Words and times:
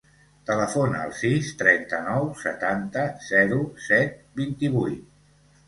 Telefona 0.49 1.01
al 1.07 1.13
sis, 1.17 1.49
trenta-nou, 1.59 2.25
setanta, 2.45 3.05
zero, 3.29 3.63
set, 3.91 4.19
vint-i-vuit. 4.43 5.09